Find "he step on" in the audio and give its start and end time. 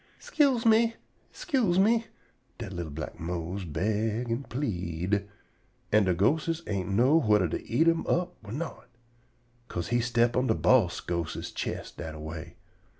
9.89-10.47